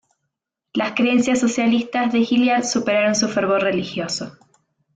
[0.73, 4.35] Las creencias socialistas de Hilliard superaron su fervor religioso.